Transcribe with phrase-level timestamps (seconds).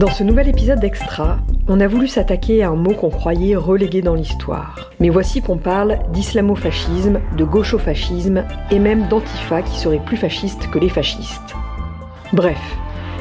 [0.00, 4.00] Dans ce nouvel épisode d'Extra, on a voulu s'attaquer à un mot qu'on croyait relégué
[4.00, 4.90] dans l'histoire.
[4.98, 10.78] Mais voici qu'on parle d'islamo-fascisme, de gaucho-fascisme et même d'antifa qui serait plus fasciste que
[10.78, 11.54] les fascistes.
[12.32, 12.58] Bref,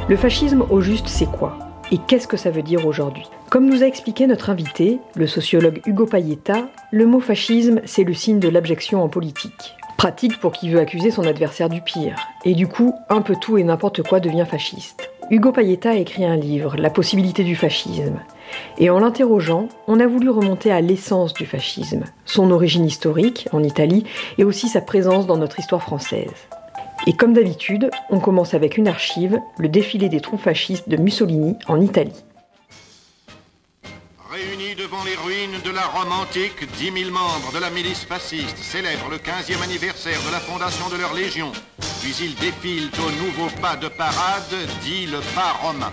[0.07, 1.59] le fascisme au juste c'est quoi?
[1.91, 3.29] Et qu'est-ce que ça veut dire aujourd'hui?
[3.49, 8.13] Comme nous a expliqué notre invité, le sociologue Hugo Payetta, le mot fascisme c'est le
[8.13, 9.75] signe de l'abjection en politique.
[9.97, 12.15] Pratique pour qui veut accuser son adversaire du pire.
[12.45, 15.09] Et du coup, un peu tout et n'importe quoi devient fasciste.
[15.31, 18.19] Hugo Payetta a écrit un livre, La possibilité du fascisme.
[18.79, 23.61] Et en l'interrogeant, on a voulu remonter à l'essence du fascisme, son origine historique en
[23.63, 24.05] Italie
[24.39, 26.33] et aussi sa présence dans notre histoire française.
[27.05, 31.57] Et comme d'habitude, on commence avec une archive, le défilé des troupes fascistes de Mussolini
[31.67, 32.23] en Italie.
[34.31, 38.57] Réunis devant les ruines de la Rome antique, 10 000 membres de la milice fasciste
[38.57, 41.51] célèbrent le 15e anniversaire de la fondation de leur légion.
[42.01, 45.91] Puis ils défilent au nouveau pas de parade, dit le pas romain.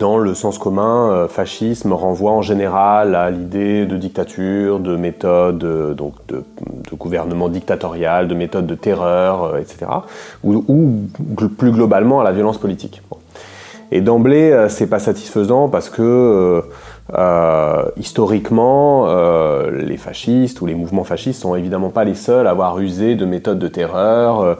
[0.00, 5.64] Dans le sens commun, euh, fascisme renvoie en général à l'idée de dictature, de méthode
[5.64, 6.44] euh, donc de,
[6.92, 9.86] gouvernement dictatorial, de méthode de terreur, euh, etc.
[10.42, 11.08] Ou,
[11.56, 13.02] plus globalement à la violence politique.
[13.92, 16.62] Et d'emblée, c'est pas satisfaisant parce que
[17.12, 22.50] euh, historiquement, euh, les fascistes ou les mouvements fascistes sont évidemment pas les seuls à
[22.50, 24.58] avoir usé de méthodes de terreur.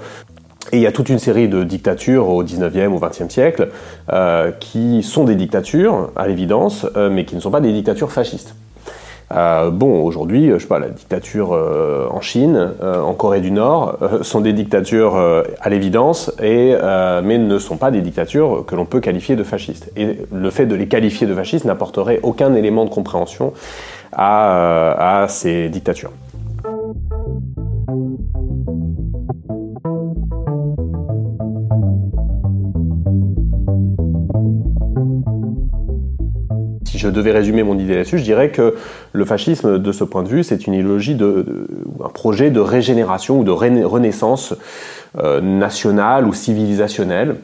[0.72, 3.68] Et il y a toute une série de dictatures au 19e, au 20e siècle
[4.12, 8.12] euh, qui sont des dictatures, à l'évidence, euh, mais qui ne sont pas des dictatures
[8.12, 8.54] fascistes.
[9.32, 13.50] Euh, bon, aujourd'hui, je sais pas, la dictature euh, en Chine, euh, en Corée du
[13.50, 15.16] Nord, sont des dictatures
[15.60, 19.90] à l'évidence, mais ne sont pas des dictatures que l'on peut qualifier de fascistes.
[19.96, 23.52] Et le fait de les qualifier de fascistes n'apporterait aucun élément de compréhension
[24.12, 26.12] à ces dictatures.
[37.04, 38.74] Je devais résumer mon idée là-dessus, je dirais que
[39.12, 41.66] le fascisme, de ce point de vue, c'est une idéologie, de,
[42.02, 44.54] un projet de régénération ou de renaissance
[45.18, 47.36] euh, nationale ou civilisationnelle.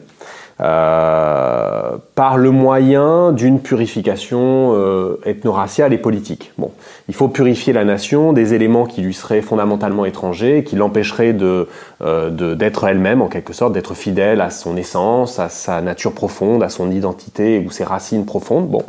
[0.61, 6.51] Euh, par le moyen d'une purification euh, ethno-raciale et politique.
[6.59, 6.69] Bon,
[7.09, 11.67] il faut purifier la nation des éléments qui lui seraient fondamentalement étrangers, qui l'empêcheraient de,
[12.03, 16.61] euh, d'être elle-même en quelque sorte, d'être fidèle à son essence, à sa nature profonde,
[16.61, 18.67] à son identité ou ses racines profondes.
[18.69, 18.83] Bon,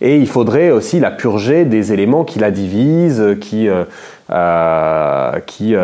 [0.00, 5.74] et il faudrait aussi la purger des éléments qui la divisent, qui, euh, qui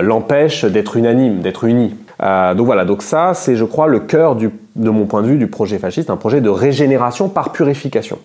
[0.00, 1.94] l'empêchent d'être unanime, d'être unie.
[2.20, 5.46] Donc voilà, donc ça c'est je crois le cœur de mon point de vue du
[5.46, 8.18] projet fasciste, un projet de régénération par purification.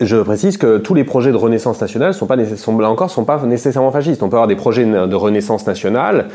[0.00, 3.38] Je précise que tous les projets de renaissance nationale sont pas là encore sont pas
[3.44, 4.22] nécessairement fascistes.
[4.22, 6.28] On peut avoir des projets de renaissance nationale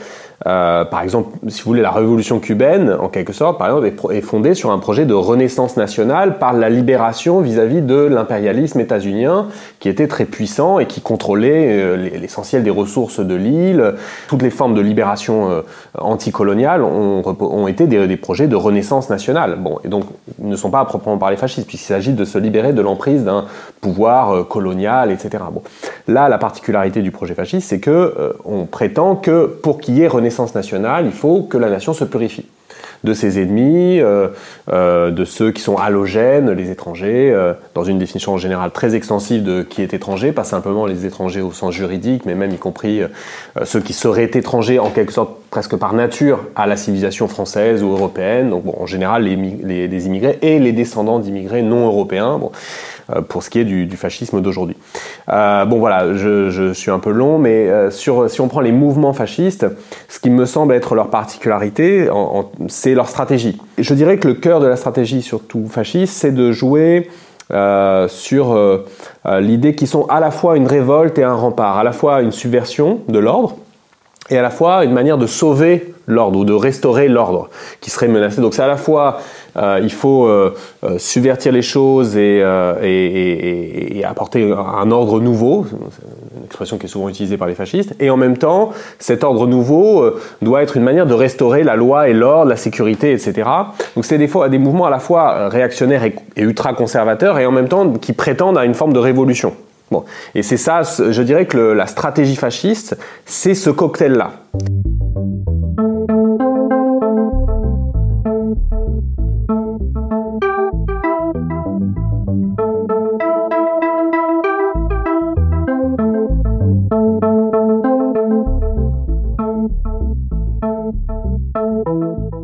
[0.46, 4.22] euh, par exemple, si vous voulez, la révolution cubaine, en quelque sorte, par exemple, est,
[4.22, 9.48] fondée sur un projet de renaissance nationale par la libération vis-à-vis -vis de l'impérialisme états-unien,
[9.80, 13.94] qui était très puissant et qui contrôlait euh, l'essentiel des ressources de l'île.
[14.28, 15.62] Toutes les formes de libération euh,
[15.98, 19.58] anticoloniale ont, été des, projets de renaissance nationale.
[19.60, 20.06] Bon, et donc,
[20.40, 23.24] ils ne sont pas à proprement parler fascistes, puisqu'il s'agit de se libérer de l'emprise
[23.24, 23.46] d'un
[23.82, 25.44] pouvoir colonial, etc.
[25.52, 25.62] Bon.
[26.08, 30.08] Là, la particularité du projet fasciste, c'est que on prétend que pour qu'il y ait
[30.08, 30.25] renaissance
[30.56, 32.46] nationale, il faut que la nation se purifie
[33.06, 34.28] de ses ennemis, euh,
[34.72, 38.96] euh, de ceux qui sont halogènes, les étrangers, euh, dans une définition en général très
[38.96, 42.58] extensive de qui est étranger, pas simplement les étrangers au sens juridique, mais même y
[42.58, 43.02] compris
[43.64, 47.92] ceux qui seraient étrangers en quelque sorte presque par nature à la civilisation française ou
[47.92, 49.36] européenne, donc bon, en général les,
[49.88, 52.40] les, immigrés et les descendants d'immigrés non européens.
[53.14, 54.76] Euh, pour ce qui est du, fascisme d'aujourd'hui.
[55.30, 58.62] Euh, bon voilà, je, je, suis un peu long, mais euh, sur, si on prend
[58.62, 59.68] les mouvements fascistes,
[60.10, 62.10] ce qui me semble être leur particularité,
[62.68, 63.62] c'est leur stratégie.
[63.78, 67.10] Je dirais que le cœur de la stratégie, surtout fasciste, c'est de jouer
[68.08, 68.60] sur
[69.40, 72.32] l'idée qu'ils sont à la fois une révolte et un rempart, à la fois une
[72.32, 73.56] subversion de l'ordre
[74.30, 77.50] et à la fois une manière de sauver l'ordre ou de restaurer l'ordre
[77.82, 78.42] qui serait menacé.
[78.42, 79.20] Donc c'est à la fois
[79.58, 82.44] euh, il faut euh, euh, subvertir les choses et,
[82.82, 85.66] et, et, et, apporter un ordre nouveau,
[86.38, 89.48] une expression qui est souvent utilisée par les fascistes, et en même temps cet ordre
[89.48, 90.12] nouveau
[90.42, 93.50] doit être une manière de restaurer la loi et l'ordre, la sécurité, etc.
[93.96, 97.52] Donc c'est des fois des mouvements à la fois réactionnaires et, ultra conservateurs et en
[97.52, 99.54] même temps qui prétendent à une forme de révolution.
[99.92, 100.04] Bon.
[100.34, 104.32] Et c'est ça, je dirais que la stratégie fasciste, c'est ce cocktail-là.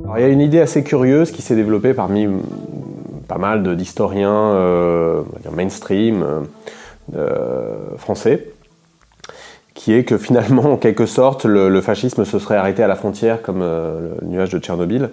[0.04, 2.28] Alors, il y a une idée assez curieuse qui s'est développée parmi
[3.28, 5.24] pas mal d'historiens euh,
[5.56, 6.22] mainstream.
[6.22, 6.42] Euh,
[7.98, 8.48] français
[9.74, 13.42] qui est que finalement, en quelque sorte, le, fascisme se serait arrêté à la frontière
[13.42, 15.10] comme le nuage de Tchernobyl.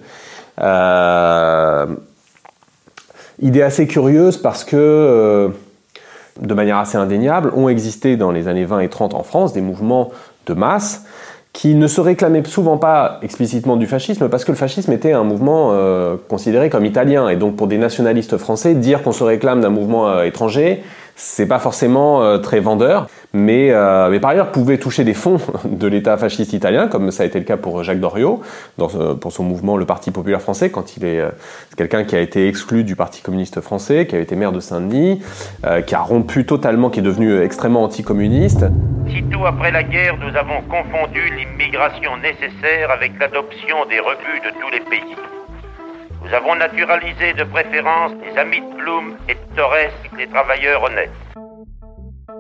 [3.41, 5.53] idée assez curieuse parce que
[6.41, 9.61] de manière assez indéniable, ont existé dans les années 20 et 30 en France des
[9.61, 10.11] mouvements
[10.47, 11.05] de masse
[11.53, 15.25] qui ne se réclamaient souvent pas explicitement du fascisme parce que le fascisme était un
[15.25, 19.61] mouvement euh, considéré comme italien et donc pour des nationalistes français dire qu'on se réclame
[19.61, 20.83] d'un mouvement euh, étranger
[21.19, 25.41] c'est pas forcément euh, très vendeur, mais, euh, mais par ailleurs pouvait toucher des fonds
[25.65, 28.41] de l'État fasciste italien, comme ça a été le cas pour Jacques Doriot,
[28.79, 31.31] dans, pour son mouvement Le Parti populaire français, quand il est, euh,
[31.77, 35.21] quelqu'un qui a été exclu du Parti communiste français, qui a été maire de Saint-Denis,
[35.87, 38.67] qui a rompu totalement, qui est devenu extrêmement anticommuniste.
[39.09, 44.71] Sitôt après la guerre, nous avons confondu l'immigration nécessaire avec l'adoption des rebuts de tous
[44.71, 45.38] les pays.
[46.25, 51.11] Nous avons naturalisé de préférence les amis de Blum et de Torres, les travailleurs honnêtes.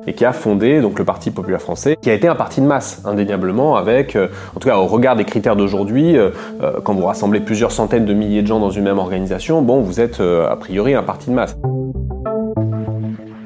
[0.06, 2.66] Et qui a fondé donc le Parti populaire français, qui a été un parti de
[2.66, 6.30] masse, indéniablement, avec, euh, en tout cas au regard des critères d'aujourd'hui, euh,
[6.62, 9.81] euh, quand vous rassemblez plusieurs centaines de milliers de gens dans une même organisation, bon,
[9.81, 11.56] vous êtes a priori un parti de masse.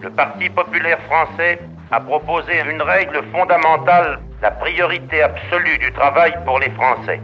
[0.00, 1.58] Le Parti populaire français
[1.90, 7.20] a proposé une règle fondamentale, la priorité absolue du travail pour les Français.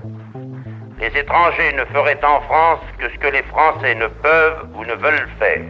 [1.00, 4.94] Les étrangers ne feraient en France que ce que les Français ne peuvent ou ne
[4.94, 5.62] veulent faire.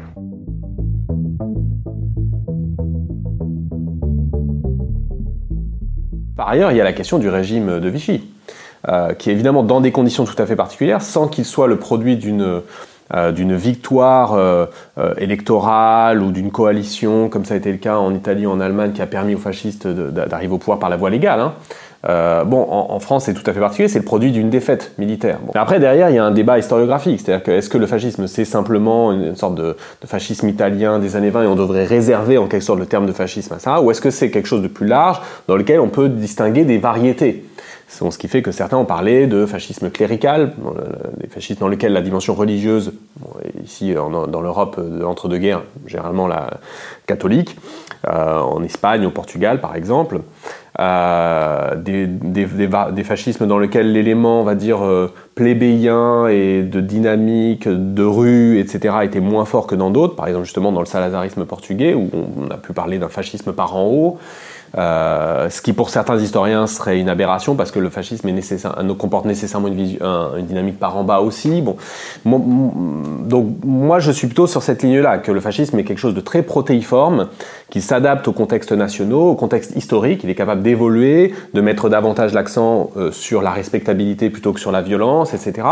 [6.34, 8.26] Par ailleurs, il y a la question du régime de Vichy,
[8.88, 11.76] euh, qui est évidemment dans des conditions tout à fait particulières, sans qu'il soit le
[11.76, 12.62] produit d'une
[13.12, 14.64] euh, victoire euh,
[15.18, 18.92] électorale ou d'une coalition, comme ça a été le cas en Italie ou en Allemagne,
[18.92, 21.40] qui a permis aux fascistes d'arriver au pouvoir par la voie légale.
[21.40, 21.52] Hein.
[22.06, 25.38] Euh, bon, en, France, c'est tout à fait particulier, c'est le produit d'une défaite militaire.
[25.54, 28.44] Après, derrière, il y a un débat historiographique, c'est-à-dire que est-ce que le fascisme, c'est
[28.44, 32.62] simplement une sorte de, fascisme italien des années 20 et on devrait réserver en quelque
[32.62, 34.86] sorte le terme de fascisme à ça, ou est-ce que c'est quelque chose de plus
[34.86, 37.44] large dans lequel on peut distinguer des variétés?
[37.88, 40.52] Ce qui fait que certains ont parlé de fascisme clérical,
[41.18, 42.92] des fascismes dans lesquels la dimension religieuse,
[43.64, 46.58] ici dans l'Europe d'entre-deux-guerres, généralement la
[47.06, 47.56] catholique,
[48.06, 50.20] euh, en Espagne, au Portugal par exemple,
[50.78, 57.66] euh, des, des, fascismes dans lesquels l'élément, on va dire, euh, plébéien et de dynamique,
[57.68, 61.44] de rue, etc., était moins fort que dans d'autres, par exemple justement dans le salazarisme
[61.46, 64.18] portugais, où on a pu parler d'un fascisme par en haut,
[64.76, 68.76] euh, ce qui pour certains historiens serait une aberration parce que le fascisme est nécessaire,
[68.98, 71.62] comporte nécessairement une, une, dynamique par en bas aussi.
[71.62, 71.76] Bon,
[72.24, 76.20] donc moi je suis plutôt sur cette ligne-là, que le fascisme est quelque chose de
[76.20, 77.28] très protéiforme,
[77.70, 82.32] qui s'adapte aux contextes nationaux, au contexte historique, il est capable d'évoluer, de mettre davantage
[82.32, 85.66] l'accent euh, sur la respectabilité plutôt que sur la violence, etc.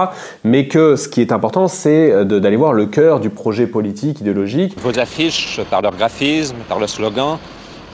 [0.44, 4.20] Mais que ce qui est important, c'est euh, d'aller voir le cœur du projet politique,
[4.20, 4.76] idéologique.
[4.81, 7.38] Vos affiches, par leur graphisme, par le slogan,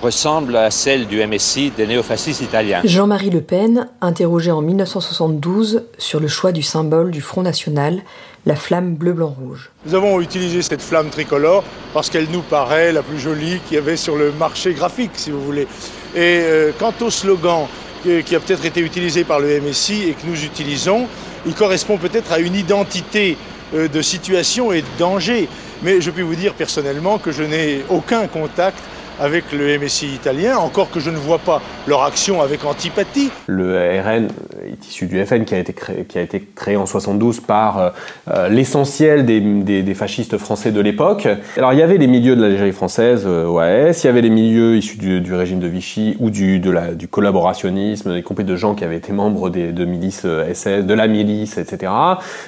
[0.02, 2.81] ressemble à celle du MSI des néofascistes italiens.
[2.84, 8.02] Jean-Marie Le Pen, interrogé en 1972 sur le choix du symbole du Front National,
[8.44, 9.70] la flamme bleu-blanc-rouge.
[9.87, 11.62] Nous avons utilisé cette flamme tricolore
[11.94, 15.30] parce qu'elle nous paraît la plus jolie qu'il y avait sur le marché graphique, si
[15.30, 15.68] vous voulez.
[16.16, 17.66] Et euh, quant au slogan
[18.02, 21.06] qui a peut-être été utilisé par le MSI et que nous utilisons,
[21.47, 23.37] il correspond peut-être à une identité
[23.75, 25.49] euh, de situation et de danger.
[25.85, 28.78] Mais je puis vous dire personnellement que je n'ai aucun contact
[29.21, 33.31] avec le MSI italien, encore que je ne vois pas leur action avec antipathie.
[33.47, 34.28] Le RN
[34.64, 37.90] est issu du FN qui a été créé, en 72 par euh,
[38.31, 41.28] euh, l'essentiel des, fascistes français de l'époque.
[41.57, 44.31] Alors il y avait les milieux de l'Algérie française, euh, OAS, il y avait les
[44.31, 48.85] milieux issus du, régime de Vichy ou du, la, collaborationnisme, y compris de gens qui
[48.85, 51.92] avaient été membres de milices SS, de la milice, etc.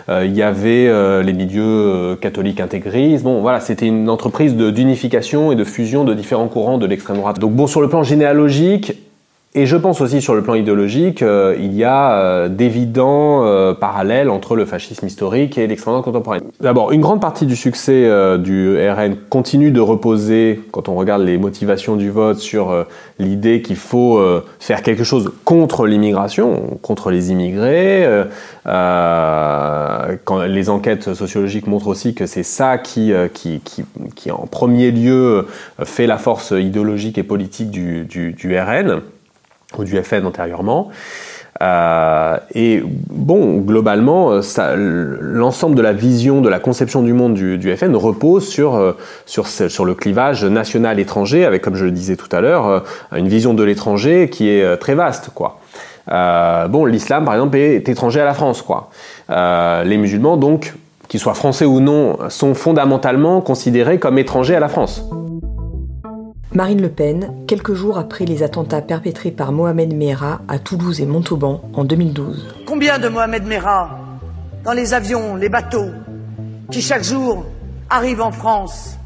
[0.09, 3.25] il y avait les milieux catholiques intégristes.
[3.25, 7.41] Bon voilà, c'était une entreprise d'unification et de fusion de différents courant de l'extrême droite.
[7.41, 8.93] Donc bon, sur le plan généalogique,
[9.57, 13.73] et je pense aussi sur le plan idéologique, euh, il y a euh, d'évidents euh,
[13.73, 16.43] parallèles entre le fascisme historique et l'extrême droite contemporaine.
[16.61, 21.39] D'abord, une grande partie du succès du RN continue de reposer, quand on regarde les
[21.39, 22.85] motivations du vote, sur
[23.21, 24.21] l'idée qu'il faut
[24.59, 28.09] faire quelque chose contre l'immigration, contre les immigrés.
[28.65, 33.85] quand les enquêtes sociologiques montrent aussi que c'est ça qui, qui, qui,
[34.15, 35.47] qui, en premier lieu,
[35.85, 39.03] fait la force idéologique et politique du, du, du RN
[39.81, 40.91] ou du FN antérieurement.
[41.63, 44.41] Euh, et bon, globalement,
[45.21, 48.93] l'ensemble de la vision, de la conception du monde du, du FN repose sur, euh,
[49.27, 52.81] sur, sur le clivage national-étranger, avec, comme je le disais tout à l'heure, euh,
[53.17, 55.31] une vision de l'étranger qui est très vaste.
[55.35, 55.61] quoi.
[56.09, 58.91] bon, l'islam, par exemple, est, étranger à la France, quoi.
[59.29, 60.75] les musulmans, donc,
[61.09, 65.05] qu'ils soient français ou non, sont fondamentalement considérés comme étrangers à la France.
[66.55, 71.05] Marine Le Pen, quelques jours après les attentats perpétrés par Mohamed Merah à Toulouse et
[71.05, 72.55] Montauban en 2012.
[72.65, 73.99] Combien de Mohamed Merah
[74.63, 75.91] dans les avions, les bateaux,
[76.71, 77.45] qui chaque jour
[77.91, 78.97] arrivent en France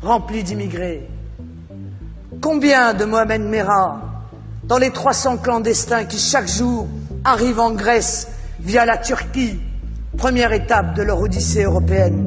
[0.00, 1.06] remplis d'immigrés?
[2.40, 4.00] Combien de Mohamed Merah
[4.64, 6.88] dans les 300 clandestins qui chaque jour
[7.24, 8.28] arrivent en Grèce
[8.60, 9.60] via la Turquie,
[10.16, 12.24] première étape de leur odyssée européenne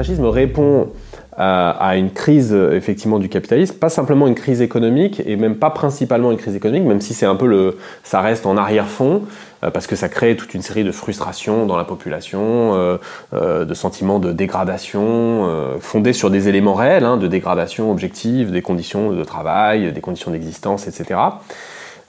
[0.00, 0.88] fascisme répond
[1.36, 6.30] à, une crise effectivement du capitalisme, pas simplement une crise économique et même pas principalement
[6.32, 9.22] une crise économique, même si c'est un peu le, ça reste en arrière-fond
[9.62, 12.98] euh, parce que ça crée toute une série de frustrations dans la population, euh,
[13.32, 15.48] euh, de sentiments de dégradation
[15.80, 20.30] fondés sur des éléments réels, hein, de dégradation objective des conditions de travail, des conditions
[20.30, 21.20] d'existence, etc.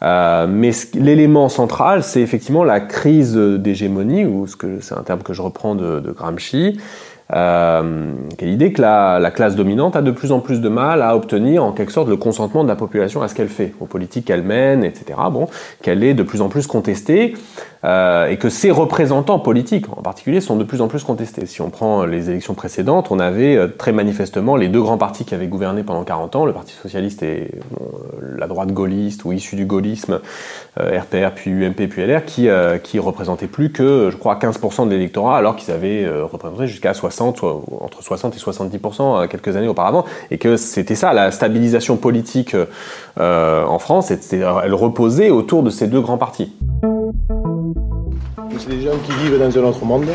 [0.01, 5.33] mais l'élément central, c'est effectivement la crise d'hégémonie, ou ce que c'est un terme que
[5.33, 6.79] je reprends de Gramsci,
[7.33, 11.15] euh, l'idée que la, la, classe dominante a de plus en plus de mal à
[11.15, 14.25] obtenir en quelque sorte le consentement de la population à ce qu'elle fait, aux politiques
[14.25, 15.17] qu'elle mène, etc.
[15.31, 15.47] Bon,
[15.81, 17.33] qu'elle est de plus en plus contestée.
[17.83, 21.47] Euh, et que ces représentants politiques en particulier sont de plus en plus contestés.
[21.47, 25.25] Si on prend les élections précédentes, on avait euh, très manifestement les deux grands partis
[25.25, 27.50] qui avaient gouverné pendant 40 ans, le Parti socialiste et
[27.81, 30.19] euh, la droite gaulliste ou issue du gaullisme,
[30.77, 32.47] RPR puis UMP puis LR, qui,
[32.83, 37.43] qui représentaient plus que, je crois, 15% de l'électorat, alors qu'ils avaient représenté jusqu'à 60,
[37.43, 42.55] entre 60 et 70% quelques années auparavant, et que c'était ça, la stabilisation politique
[43.17, 46.51] en France, elle reposait autour de ces deux grands partis
[48.62, 50.06] c'est des gens qui vivent dans un autre monde.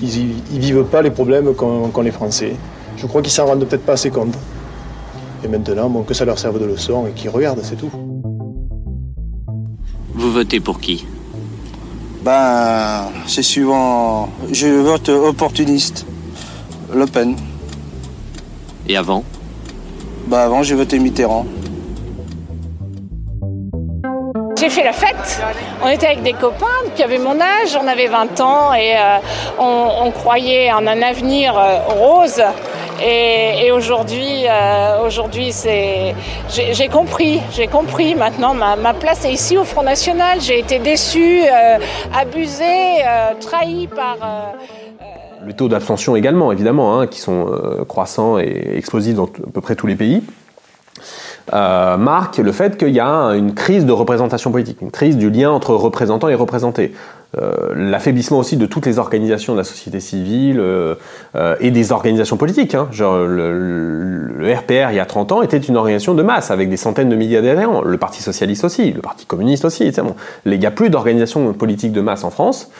[0.00, 2.56] Ils ne vivent pas les problèmes qu'ont les Français.
[2.96, 4.34] Je crois qu'ils s'en rendent peut-être pas assez compte.
[5.44, 7.90] Et maintenant, bon, que ça leur serve de leçon et qu'ils regardent, c'est tout.
[10.14, 11.04] Vous votez pour qui?
[12.24, 14.28] Ben, c'est suivant.
[14.50, 16.06] Je vote opportuniste.
[16.94, 17.36] Le Pen.
[18.88, 19.24] Et avant?
[20.26, 21.46] Ben, avant, j'ai voté Mitterrand.
[24.62, 25.42] J'ai fait la fête.
[25.82, 29.18] On était avec des copains qui avaient mon âge, on avait 20 ans et euh,
[29.58, 32.40] on, croyait en un avenir euh, rose.
[33.04, 36.14] Et, aujourd'hui, euh, aujourd'hui, c'est,
[36.48, 38.14] j'ai, compris, j'ai compris.
[38.14, 40.40] Maintenant, ma, place est ici au Front National.
[40.40, 41.42] J'ai été déçue,
[42.14, 43.02] abusée,
[43.40, 44.16] trahie par.
[45.44, 47.48] les taux d'abstention également, évidemment, hein, qui sont
[47.88, 50.22] croissants et explosifs dans à peu près tous les pays
[51.52, 55.30] euh, marque le fait qu'il y a une crise de représentation politique, une crise du
[55.30, 56.92] lien entre représentants et représentés.
[57.40, 60.94] Euh, l'affaiblissement aussi de toutes les organisations de la société civile euh,
[61.60, 62.74] et des organisations politiques.
[62.74, 62.88] Hein.
[62.92, 66.76] Genre, le, RPR, il y a 30 ans, était une organisation de masse avec des
[66.76, 67.82] centaines de milliers d'adhérents.
[67.82, 69.90] Le Parti Socialiste aussi, le Parti Communiste aussi.
[69.92, 72.70] Bon, il n'y a plus d'organisation politique de masse en France.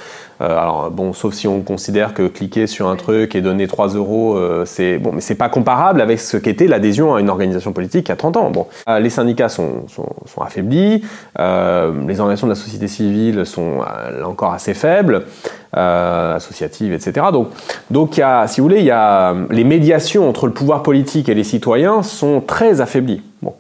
[0.43, 3.89] Euh, alors bon, sauf si on considère que cliquer sur un truc et donner 3
[3.91, 7.73] euros, euh, c'est bon, mais c'est pas comparable avec ce qu'était l'adhésion à une organisation
[7.73, 8.51] politique il y a 30 ans.
[8.51, 11.05] Bon, euh, les syndicats sont, sont, sont affaiblis,
[11.39, 15.25] les organisations de la société civile sont là encore assez faibles.
[15.73, 17.27] associatives, etc.
[17.33, 17.49] Donc,
[17.91, 20.83] donc il y a, si vous voulez, il y a les médiations entre le pouvoir
[20.83, 23.23] politique et les citoyens sont très affaiblies.
[23.41, 23.55] Bon.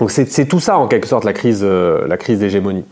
[0.00, 2.84] Donc c'est tout ça en quelque sorte la crise, euh, la crise d'hégémonie.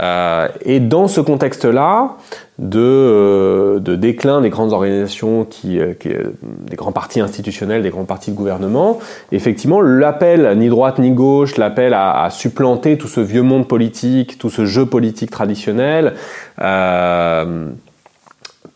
[0.00, 2.16] Euh, et dans ce contexte-là
[2.58, 8.32] de, euh, de, déclin des grandes organisations, qui, des grands partis institutionnels, des grands partis
[8.32, 8.98] de gouvernement,
[9.30, 14.36] effectivement l'appel ni droite ni gauche, l'appel à, à, supplanter tout ce vieux monde politique,
[14.38, 16.14] tout ce jeu politique traditionnel,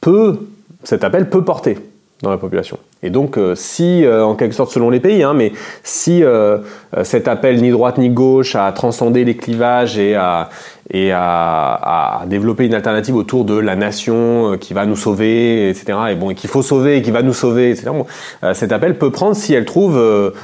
[0.01, 0.39] peut,
[0.85, 1.79] cet appel peut porter
[2.23, 2.79] dans la population.
[3.07, 5.53] Et donc, euh, si, euh, en quelque sorte, selon les pays, hein, mais
[5.85, 6.59] si euh,
[7.05, 10.49] cet appel ni droite ni gauche à transcender les clivages et à,
[10.93, 15.99] et à, développer une alternative autour de la nation qui va nous sauver, etc.
[16.11, 17.91] Et bon, qu'il faut sauver, et qui va nous sauver, etc.
[17.93, 18.07] Bon,
[18.55, 20.01] cet appel peut prendre si elle trouve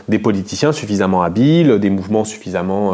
[0.09, 2.93] des politiciens suffisamment habiles, des mouvements suffisamment,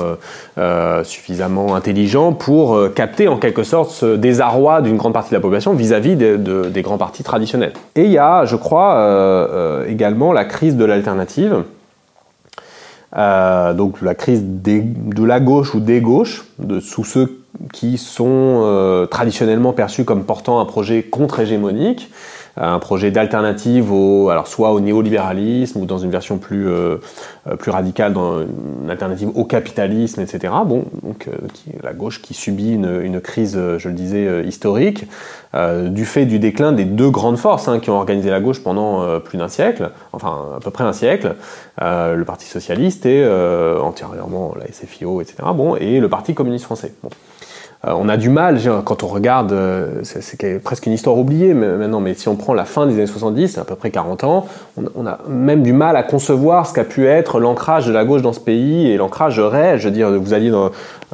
[1.04, 5.72] suffisamment intelligents pour capter en quelque sorte ce désarroi d'une grande partie de la population
[5.72, 7.72] vis-à-vis de, de, des grands partis traditionnels.
[7.96, 8.94] Et il y a, je crois,
[9.86, 11.64] également la crise de l'alternative.
[13.16, 16.44] Euh, donc la crise de la gauche ou des gauches,
[16.80, 17.40] sous ceux
[17.72, 22.10] qui sont euh, traditionnellement perçus comme portant un projet contre-hégémonique,
[22.60, 26.68] un projet d'alternative au, alors soit au néolibéralisme ou dans une version plus,
[27.58, 30.52] plus radicale, dans une alternative au capitalisme, etc.
[30.66, 31.28] Bon, donc
[31.82, 35.06] la gauche qui subit une, une crise, je le disais, historique,
[35.54, 39.20] du fait du déclin des deux grandes forces hein, qui ont organisé la gauche pendant
[39.20, 41.36] plus d'un siècle, enfin à peu près un siècle,
[41.80, 43.26] le Parti socialiste et
[43.80, 45.36] antérieurement la SFIO, etc.
[45.54, 46.92] Bon, et le Parti communiste français.
[47.86, 52.00] Euh, on a du mal, quand on regarde, euh, c'est presque une histoire oubliée maintenant,
[52.00, 54.46] mais si on prend la fin des années 70, à peu près 40 ans,
[54.96, 58.22] on, a même du mal à concevoir ce qu'a pu être l'ancrage de la gauche
[58.22, 59.78] dans ce pays et l'ancrage réel.
[59.78, 60.70] Je veux dire, vous alliez dans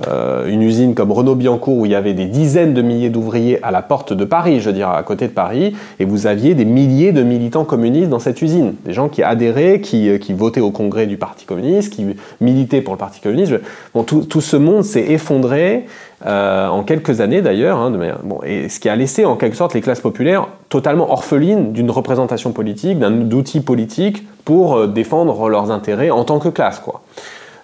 [0.08, 3.62] euh, une usine comme Renault Biancourt où il y avait des dizaines de milliers d'ouvriers
[3.62, 6.54] à la porte de Paris, je veux dire, à côté de Paris, et vous aviez
[6.54, 8.74] des milliers de militants communistes dans cette usine.
[8.86, 12.06] Des gens qui adhéraient, qui, votaient au congrès du Parti communiste, qui
[12.40, 13.52] militaient pour le Parti communiste.
[13.92, 15.84] Bon, tout ce monde s'est effondré.
[16.26, 19.74] Euh, en quelques années d'ailleurs, hein, bon, et ce qui a laissé en quelque sorte
[19.74, 25.70] les classes populaires totalement orphelines d'une représentation politique, d'un outil politique pour euh, défendre leurs
[25.70, 26.78] intérêts en tant que classe.
[26.78, 27.02] Quoi.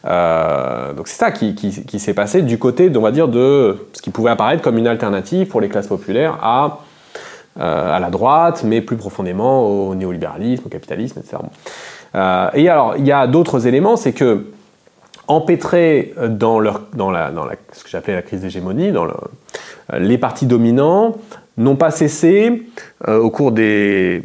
[0.05, 4.03] Euh, donc c'est ça qui, qui, s'est passé du côté, on va dire, de ce
[4.03, 6.81] qui pouvait apparaître comme une alternative pour les classes populaires à,
[7.59, 11.43] à la droite, mais plus profondément au néolibéralisme, au capitalisme, etc.
[12.55, 14.47] et alors, il y a d'autres éléments, c'est que
[15.31, 17.13] empêtrés dans, leur, dans,
[17.73, 19.07] ce que j'appelais la crise d'hégémonie, dans
[19.97, 21.17] les partis dominants
[21.57, 22.63] n'ont pas cessé,
[23.07, 24.23] euh, au cours des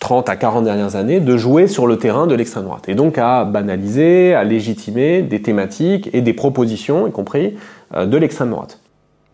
[0.00, 3.18] 30 à 40 dernières années, de jouer sur le terrain de l'extrême droite, et donc
[3.18, 7.56] à banaliser, à légitimer des thématiques et des propositions, y compris,
[7.94, 8.80] euh, de l'extrême droite.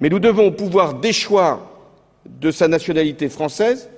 [0.01, 1.61] Mais nous devons pouvoir déchoir
[2.27, 3.89] de sa nationalité française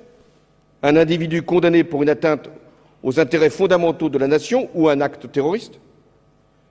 [0.83, 2.51] un individu condamné pour une atteinte
[3.03, 5.79] aux intérêts fondamentaux de la nation ou un acte terroriste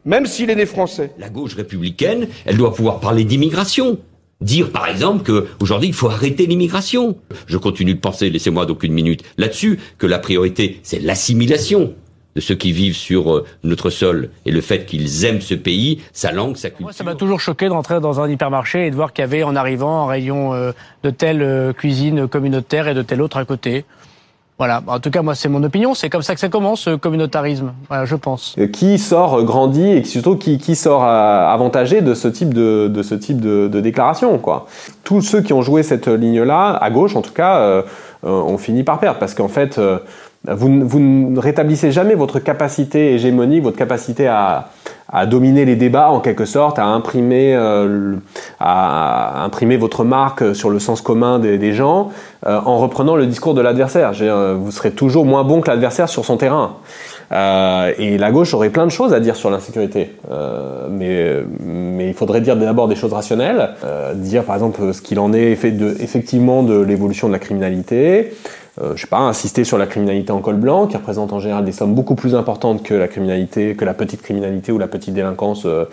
[0.05, 1.11] même s'il est né français.
[1.17, 3.99] La gauche républicaine, elle doit pouvoir parler d'immigration.
[4.41, 7.17] Dire par exemple qu'aujourd'hui il faut arrêter l'immigration.
[7.47, 11.93] Je continue de penser, laissez-moi donc une minute là-dessus, que la priorité c'est l'assimilation
[12.35, 16.01] de ceux qui vivent sur euh, notre sol et le fait qu'ils aiment ce pays,
[16.13, 16.85] sa langue, sa culture.
[16.85, 19.43] Moi, ça m'a toujours choqué d'entrer dans un hypermarché et de voir qu'il y avait
[19.43, 20.71] en arrivant un rayon euh,
[21.03, 23.85] de telle euh, cuisine communautaire et de telle autre à côté.
[24.59, 25.95] Voilà, en tout cas, moi, c'est mon opinion.
[25.95, 28.55] C'est comme ça que ça commence, ce communautarisme, voilà, je pense.
[28.71, 33.03] Qui sort euh, grandi et surtout qui, sort euh, avantagé de ce type de, de
[33.03, 34.67] ce type de, déclaration, quoi.
[35.03, 37.81] Tous ceux qui ont joué cette ligne-là, à gauche en tout cas, euh,
[38.23, 39.79] ont fini par perdre parce qu'en fait,
[40.47, 44.69] vous, vous, ne rétablissez jamais votre capacité hégémonique, votre capacité à,
[45.13, 48.15] à dominer les débats en quelque sorte, à imprimer, euh,
[48.59, 52.11] à imprimer votre marque sur le sens commun des, gens
[52.47, 54.11] euh, en reprenant le discours de l'adversaire.
[54.21, 56.77] Euh, vous serez toujours moins bon que l'adversaire sur son terrain.
[57.31, 60.15] et la gauche aurait plein de choses à dire sur l'insécurité,
[60.91, 63.71] mais, mais il faudrait dire d'abord des choses rationnelles,
[64.15, 69.01] dire par exemple ce qu'il en est effectivement de l'évolution de la criminalité, euh, je
[69.01, 71.93] sais pas, insister sur la criminalité en col blanc, qui représente en général des sommes
[71.93, 75.65] beaucoup plus importantes que la criminalité, que la petite criminalité ou la petite délinquance.
[75.65, 75.85] Euh,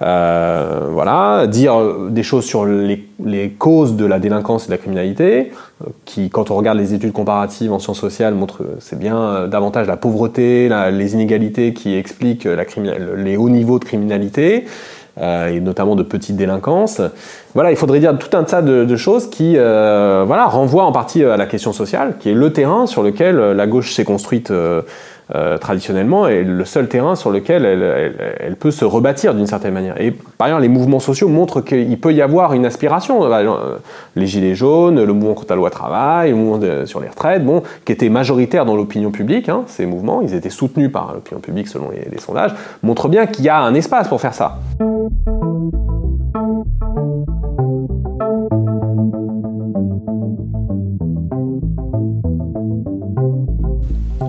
[0.00, 1.74] euh voilà, dire
[2.10, 6.30] des choses sur les, les, causes de la délinquance et de la criminalité, euh, qui,
[6.30, 10.70] quand on regarde les études comparatives en sciences sociales, montrent c'est bien davantage la pauvreté,
[10.90, 12.64] les inégalités qui expliquent la
[13.16, 14.64] les hauts niveaux de criminalité.
[15.20, 17.02] Euh, et notamment de petite délinquance.
[17.52, 21.22] Voilà, il faudrait dire tout un tas de, choses qui euh, voilà, renvoient en partie
[21.22, 24.50] à la question sociale, qui est le terrain sur lequel la gauche s'est construite
[25.34, 29.98] euh, traditionnellement et le seul terrain sur lequel elle, peut se rebâtir d'une certaine manière.
[30.00, 33.24] Et par ailleurs, les mouvements sociaux montrent qu'il peut y avoir une aspiration.
[33.24, 33.76] Euh,
[34.14, 37.42] les gilets jaunes, le mouvement contre la loi travail, le mouvement sur les retraites,
[37.84, 41.68] qui étaient majoritaires dans l'opinion publique, hein, ces mouvements, ils étaient soutenus par l'opinion publique
[41.68, 44.58] selon les, les sondages, montrent bien qu'il y a un espace pour faire ça.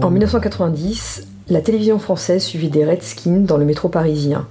[0.03, 4.47] En 1990, la télévision française suivit des Redskins dans le métro parisien,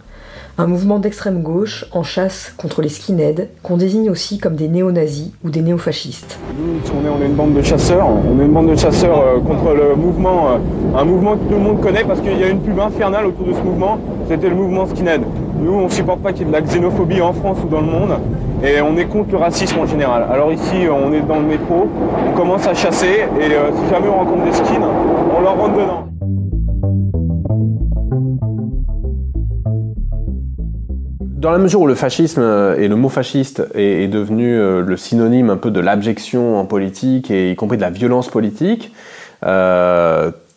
[0.57, 5.31] un mouvement d'extrême gauche en chasse contre les skinheads, qu'on désigne aussi comme des néo-nazis
[5.45, 6.38] ou des néo-fascistes.
[6.59, 9.95] On est, une bande de chasseurs, on est une bande de chasseurs euh, contre le
[9.95, 12.81] mouvement, euh, un mouvement que tout le monde connaît parce qu'il y a une pub
[12.81, 13.99] infernale autour de ce mouvement,
[14.31, 15.21] c'était le mouvement skinhead.
[15.61, 17.83] Nous, on ne supporte pas qu'il y ait de la xénophobie en France ou dans
[17.83, 18.12] le monde,
[18.64, 20.27] et on est contre le racisme en général.
[20.31, 21.90] Alors ici, on est dans le métro,
[22.27, 24.83] on commence à chasser, et euh, si jamais on rencontre des skins,
[25.37, 26.09] on leur rentre dedans.
[31.20, 34.96] Dans la mesure où le fascisme euh, et le mot fasciste est, devenu euh, le
[34.96, 38.92] synonyme un peu de l'abjection en politique et y compris de la violence politique,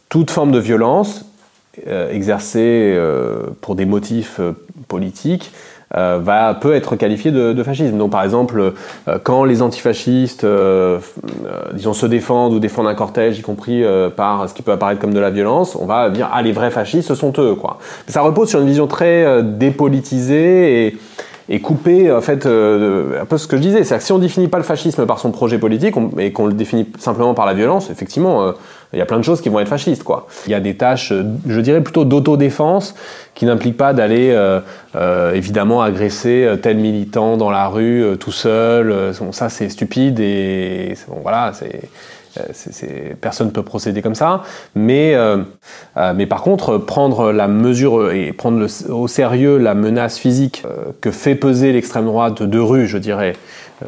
[0.09, 1.25] toute forme de violence
[2.11, 2.95] exercée
[3.61, 4.39] pour des motifs
[4.87, 5.51] politiques
[5.95, 7.97] euh, va, peut être qualifié de, de, fascisme.
[7.97, 8.73] Donc par exemple,
[9.07, 10.97] euh, quand les antifascistes, euh,
[11.73, 13.83] disons, se défendent ou défendent un cortège, y compris
[14.15, 16.71] par ce qui peut apparaître comme de la violence, on va dire ah les vrais
[16.71, 17.77] fascistes ce sont eux quoi.
[18.07, 20.97] ça repose sur une vision très dépolitisée et
[21.47, 24.47] et couper en fait un peu ce que je disais, c'est que si on définit
[24.47, 27.89] pas le fascisme par son projet politique et qu'on le définit simplement par la violence,
[27.91, 28.53] effectivement,
[28.93, 30.25] il y a plein de choses qui vont être fascistes, quoi.
[30.47, 31.13] Il y a des tâches,
[31.47, 32.95] je dirais plutôt d'autodéfense,
[33.35, 34.61] qui n'impliquent pas d'aller euh,
[34.95, 39.13] euh, évidemment agresser tel militant dans la rue euh, tout seul.
[39.31, 41.81] ça, c'est stupide et bon, voilà, c'est.
[43.21, 44.43] Personne ne peut procéder comme ça,
[44.75, 45.15] mais,
[46.15, 50.63] mais par contre, prendre la mesure et prendre au sérieux la menace physique
[51.01, 53.33] que fait peser l'extrême droite de rue, je dirais,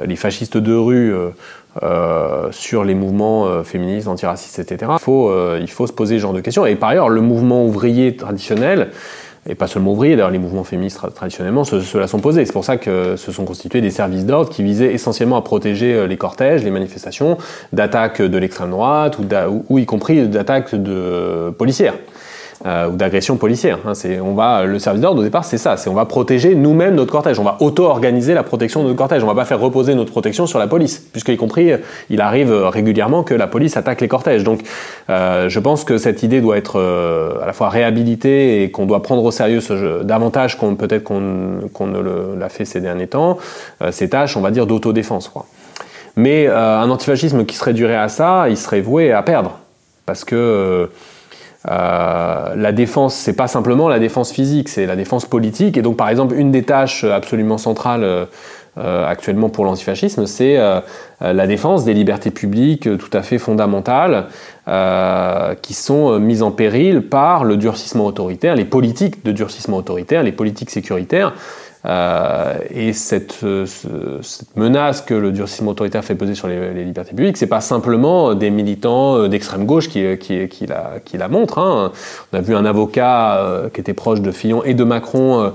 [0.06, 1.14] les fascistes de rue
[1.84, 4.94] euh, sur les mouvements euh, féministes, antiracistes, etc.
[4.96, 6.66] Il faut, euh, il faut se poser ce genre de questions.
[6.66, 8.90] Et par ailleurs, le mouvement ouvrier traditionnel,
[9.50, 12.46] et pas seulement ouvrier, d'ailleurs les mouvements féministes traditionnellement, ceux-là sont posés.
[12.46, 16.08] C'est pour ça que se sont constitués des services d'ordre qui visaient essentiellement à protéger
[16.08, 17.38] les cortèges, les manifestations,
[17.72, 19.26] d'attaques de l'extrême droite ou,
[19.70, 21.96] ou, y compris d'attaques de policières.
[22.68, 23.78] Euh, ou d'agression policière.
[23.86, 23.94] Hein.
[24.22, 27.14] on va, le service d'ordre au départ c'est ça, c'est on va protéger nous-mêmes notre
[27.14, 30.12] cortège, on va auto-organiser la protection de notre cortège, on va pas faire reposer notre
[30.12, 31.72] protection sur la police, puisque y compris
[32.10, 34.44] il arrive régulièrement que la police attaque les cortèges.
[34.44, 34.64] Donc
[35.10, 38.86] euh, je pense que cette idée doit être euh, à la fois réhabilitée et qu'on
[38.86, 43.08] doit prendre au sérieux ce jeu, davantage qu'on peut-être qu'on ne l'a fait ces derniers
[43.08, 43.38] temps,
[43.92, 45.32] ces tâches on va dire d'autodéfense.
[46.18, 49.60] Mais un antifascisme qui serait duré à ça, il serait voué à perdre,
[50.06, 50.90] parce que
[51.68, 55.78] euh, la défense, c'est pas simplement la défense physique, c'est la défense politique.
[55.78, 60.80] Et donc, par exemple, une des tâches absolument centrales euh, actuellement pour l'antifascisme, c'est euh,
[61.20, 64.28] la défense des libertés publiques tout à fait fondamentales
[65.62, 70.34] qui sont mises en péril par le durcissement autoritaire, les politiques de durcissement autoritaire, les
[70.34, 71.34] politiques sécuritaires.
[71.86, 73.66] Euh, et cette, euh,
[74.22, 78.34] cette, menace que le durcissement autoritaire fait peser sur les, libertés publiques, c'est pas simplement
[78.34, 81.60] des militants euh, d'extrême gauche qui, la, qui montrent.
[81.60, 81.92] Hein.
[82.34, 85.52] On a vu un avocat qui était proche de Fillon et de Macron,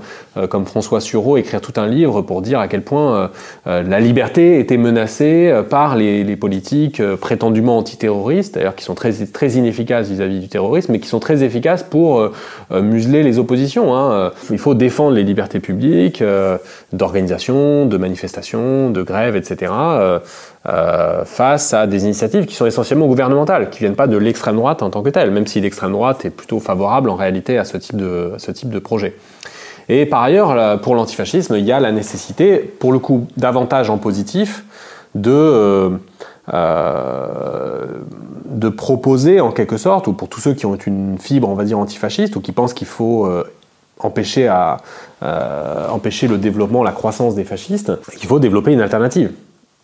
[0.49, 3.29] comme François Sureau, écrire tout un livre pour dire à quel point
[3.65, 10.09] la liberté était menacée par les, politiques prétendument antiterroristes, d'ailleurs qui sont très, très inefficaces
[10.09, 12.31] vis-à-vis du terrorisme, mais qui sont très efficaces pour
[12.71, 13.95] museler les oppositions.
[13.95, 14.31] Hein.
[14.51, 16.57] Il faut défendre les libertés publiques euh,
[16.91, 20.19] d'organisation, de manifestations, de grèves, etc., euh,
[20.67, 24.81] euh, face à des initiatives qui sont essentiellement gouvernementales, qui viennent pas de l'extrême droite
[24.81, 27.77] en tant que telle, même si l'extrême droite est plutôt favorable en réalité à ce
[27.77, 29.15] type de, projet.
[29.89, 33.97] Et par ailleurs, pour l'antifascisme, il y a la nécessité, pour le coup, davantage en
[33.97, 34.63] positif,
[35.15, 35.91] de,
[38.47, 41.65] de proposer en quelque sorte, ou pour tous ceux qui ont une fibre, on va
[41.65, 43.27] dire, antifasciste, ou qui pensent qu'il faut
[43.99, 44.77] empêcher, à,
[45.23, 49.31] euh, empêcher le développement, la croissance des fascistes, qu'il faut développer une alternative.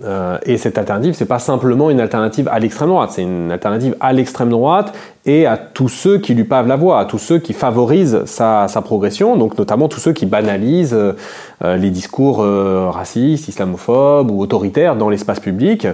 [0.05, 3.97] Euh, et cette alternative, c'est pas simplement une alternative à l'extrême droite, c'est une alternative
[3.99, 4.93] à l'extrême droite
[5.25, 8.67] et à tous ceux qui lui pavent la voie, à tous ceux qui favorisent sa,
[8.81, 12.45] progression, donc notamment tous ceux qui banalisent euh, les discours
[12.93, 15.85] racistes, islamophobes ou autoritaires dans l'espace public,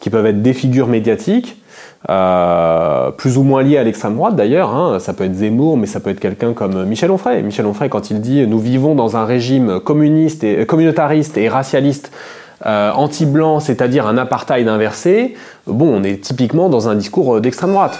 [0.00, 1.60] qui peuvent être des figures médiatiques,
[2.08, 4.98] euh, plus ou moins lié à l'extrême droite d'ailleurs, hein.
[5.00, 7.42] ça peut être Zemmour, mais ça peut être quelqu'un comme Michel Onfray.
[7.42, 12.12] Michel Onfray, quand il dit nous vivons dans un régime communiste et, communautariste et racialiste
[12.64, 15.34] euh, anti-blanc, c'est-à-dire un apartheid inversé,
[15.66, 17.98] bon, on est typiquement dans un discours d'extrême droite.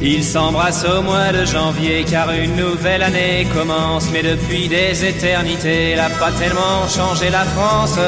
[0.00, 4.08] Ils s'embrassent au mois de janvier car une nouvelle année commence.
[4.12, 7.98] Mais depuis des éternités, elle a pas tellement changé la France.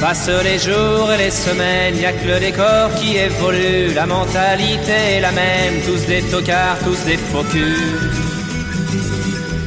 [0.00, 3.92] Passent les jours et les semaines, y a que le décor qui évolue.
[3.94, 7.44] La mentalité est la même, tous des tocards, tous des faux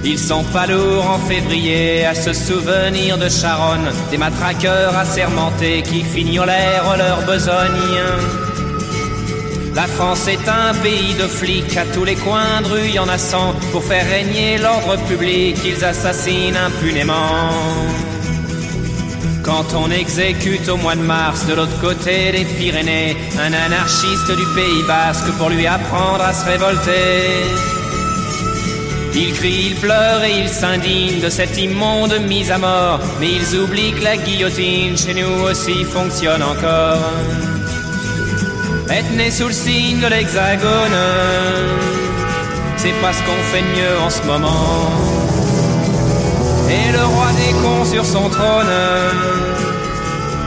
[0.03, 6.01] Ils sont pas lourds en février à se souvenir de Charonne, des matraqueurs assermentés qui
[6.23, 8.50] l'air leur besogne.
[9.73, 13.07] La France est un pays de flics, à tous les coins de rue, y en
[13.07, 13.53] a cent.
[13.71, 17.49] Pour faire régner l'ordre public, ils assassinent impunément.
[19.43, 24.45] Quand on exécute au mois de mars de l'autre côté des Pyrénées un anarchiste du
[24.55, 27.45] Pays Basque pour lui apprendre à se révolter.
[29.15, 33.57] Il crie, il pleure et il s'indigne de cette immonde mise à mort, mais ils
[33.57, 36.99] oublient que la guillotine chez nous aussi fonctionne encore
[39.15, 40.99] né sous le signe de l'hexagone,
[42.77, 44.91] c'est pas ce qu'on fait mieux en ce moment.
[46.69, 48.75] Et le roi des cons sur son trône,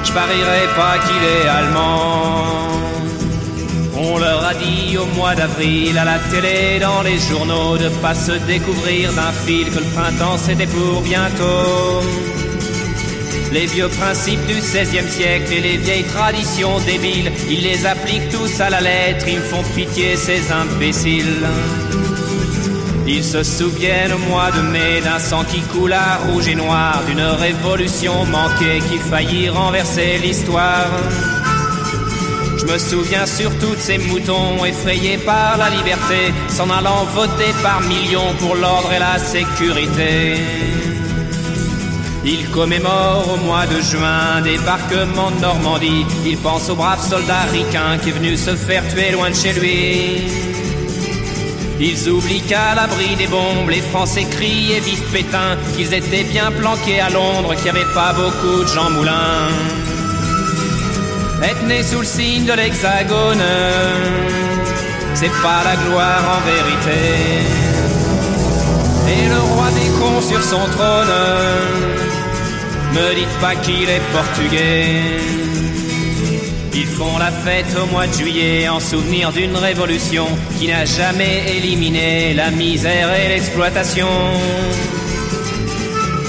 [0.05, 2.45] je parierais pas qu'il est allemand.
[3.97, 8.15] On leur a dit au mois d'avril à la télé, dans les journaux, de pas
[8.15, 12.03] se découvrir d'un fil que le printemps c'était pour bientôt.
[13.55, 18.61] Les vieux principes du XVIe siècle et les vieilles traditions débiles, ils les appliquent tous
[18.61, 21.47] à la lettre, ils font pitié ces imbéciles.
[23.07, 27.21] Ils se souviennent au mois de mai d'un sang qui coula rouge et noir, d'une
[27.21, 30.91] révolution manquée qui faillit renverser l'histoire.
[32.59, 37.81] Je me souviens surtout de ces moutons effrayés par la liberté, s'en allant voter par
[37.83, 40.94] millions pour l'ordre et la sécurité.
[42.27, 46.07] Il commémore au mois de juin débarquement de Normandie.
[46.25, 49.53] Il pense au brave soldat ricain qui est venu se faire tuer loin de chez
[49.53, 50.23] lui.
[51.81, 56.51] Ils oublient qu'à l'abri des bombes, les Français crient et vivent Pétain, qu'ils étaient bien
[56.53, 59.49] planqués à Londres, qu'il n'y avait pas beaucoup de Jean Moulin.
[61.43, 63.43] Être né sous le signe de l'hexagone,
[65.15, 67.01] c'est pas la gloire en vérité.
[69.09, 71.13] Et le roi des cons sur son trône,
[72.95, 74.87] me dites pas qu'il est portugais.
[76.73, 80.27] Ils font la fête au mois de juillet en souvenir d'une révolution
[80.59, 84.09] qui n'a jamais éliminé la misère et l'exploitation.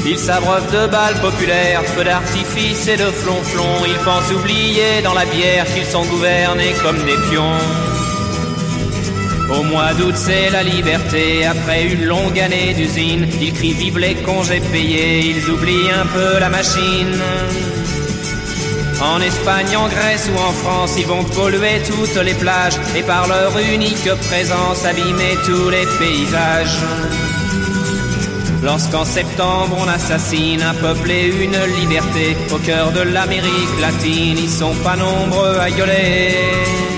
[0.07, 3.85] Ils s'abreuvent de balles populaires, feux d'artifice et de flonflons.
[3.87, 7.94] Ils pensent oublier dans la bière qu'ils sont gouvernés comme des pions.
[9.49, 11.45] Au mois d'août, c'est la liberté.
[11.45, 15.19] Après une longue année d'usine, ils crient vive les congés payés.
[15.19, 17.21] Ils oublient un peu la machine.
[19.01, 23.27] En Espagne, en Grèce ou en France, ils vont polluer toutes les plages et par
[23.27, 26.79] leur unique présence abîmer tous les paysages.
[28.63, 34.49] Lorsqu'en septembre on assassine un peuple et une liberté au cœur de l'Amérique latine, ils
[34.49, 36.94] sont pas nombreux à gueuler.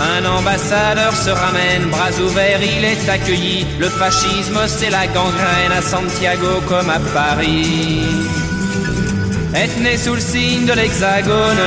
[0.00, 3.66] Un ambassadeur se ramène, bras ouverts, il est accueilli.
[3.78, 8.02] Le fascisme, c'est la gangrène à Santiago comme à Paris.
[9.54, 11.64] Être né sous le signe de l'hexagone,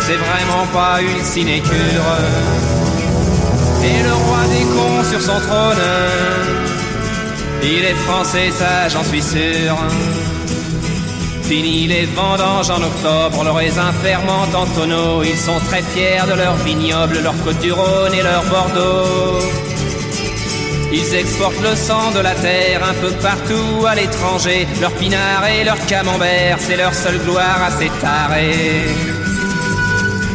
[0.00, 2.08] c'est vraiment pas une sinécure.
[3.84, 5.82] Et le roi des cons sur son trône,
[7.64, 9.76] il est français, ça j'en suis sûr.
[11.42, 15.22] Fini les vendanges en octobre, le raisin ferment en tonneaux.
[15.22, 19.38] Ils sont très fiers de leur vignoble, leur côte du Rhône et leur Bordeaux.
[20.92, 24.66] Ils exportent le sang de la terre un peu partout à l'étranger.
[24.80, 28.86] Leur pinard et leur camembert, c'est leur seule gloire à s'étarer.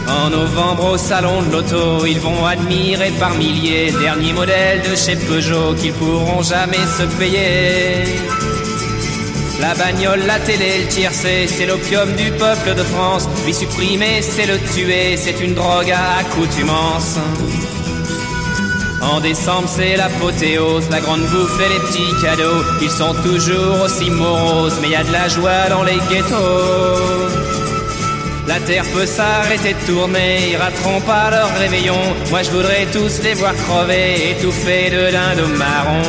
[0.10, 5.15] En novembre au salon de l'auto, ils vont admirer par milliers dernier modèle de chez
[5.15, 8.47] Peugeot qu'ils pourront jamais se payer.
[9.60, 13.28] La bagnole, la télé, le tiercé, c'est l'opium du peuple de France.
[13.46, 17.17] Lui supprimer, c'est le tuer, c'est une drogue à accoutumance.
[19.02, 22.63] En décembre, c'est l'apothéose, la grande bouffe et les petits cadeaux.
[22.82, 27.28] Ils sont toujours aussi moroses, mais y a de la joie dans les ghettos.
[28.48, 32.00] La terre peut s'arrêter de tourner, ils rateront pas leur réveillon.
[32.30, 36.02] Moi je voudrais tous les voir crever, étouffés de dinde marron.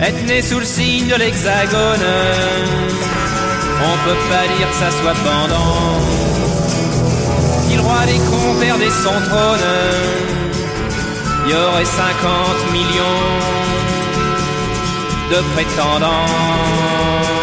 [0.00, 2.06] Être né sous le signe de l'hexagone,
[3.82, 6.00] on peut pas dire que ça soit pendant.
[7.62, 9.68] Si le roi des cons perdait son trône,
[11.48, 13.58] y aurait 50 millions
[15.30, 17.37] de prétendants.